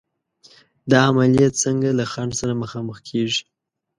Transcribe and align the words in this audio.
دا 0.91 0.97
عملیې 1.09 1.47
څنګه 1.63 1.89
له 1.99 2.05
خنډ 2.11 2.31
سره 2.39 2.53
مخامخ 2.63 2.97
کېږي؟ 3.09 3.41